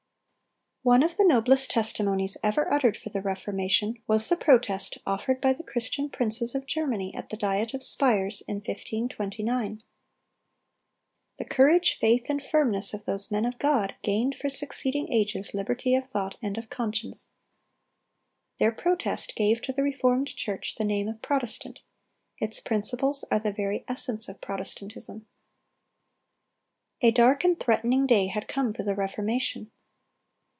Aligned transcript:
]One 0.91 1.03
of 1.03 1.15
the 1.15 1.25
noblest 1.25 1.69
testimonies 1.69 2.37
ever 2.41 2.73
uttered 2.73 2.97
for 2.97 3.09
the 3.11 3.21
Reformation, 3.21 4.01
was 4.07 4.27
the 4.29 4.35
Protest 4.35 4.97
offered 5.05 5.39
by 5.39 5.53
the 5.53 5.61
Christian 5.61 6.09
princes 6.09 6.55
of 6.55 6.65
Germany 6.65 7.13
at 7.13 7.29
the 7.29 7.37
Diet 7.37 7.75
of 7.75 7.83
Spires 7.83 8.41
in 8.47 8.55
1529. 8.55 9.83
The 11.37 11.45
courage, 11.45 11.99
faith, 12.01 12.31
and 12.31 12.43
firmness 12.43 12.95
of 12.95 13.05
those 13.05 13.29
men 13.29 13.45
of 13.45 13.59
God, 13.59 13.93
gained 14.01 14.33
for 14.33 14.49
succeeding 14.49 15.13
ages 15.13 15.53
liberty 15.53 15.93
of 15.93 16.07
thought 16.07 16.37
and 16.41 16.57
of 16.57 16.71
conscience. 16.71 17.29
Their 18.57 18.71
Protest 18.71 19.35
gave 19.35 19.61
to 19.61 19.71
the 19.71 19.83
reformed 19.83 20.35
church 20.35 20.77
the 20.79 20.83
name 20.83 21.07
of 21.07 21.21
Protestant; 21.21 21.81
its 22.39 22.59
principles 22.59 23.23
are 23.29 23.37
"the 23.37 23.53
very 23.53 23.85
essence 23.87 24.27
of 24.27 24.41
Protestantism."(283) 24.41 27.07
A 27.07 27.11
dark 27.11 27.43
and 27.43 27.59
threatening 27.59 28.07
day 28.07 28.25
had 28.25 28.47
come 28.47 28.73
for 28.73 28.81
the 28.81 28.95
Reformation. 28.95 29.69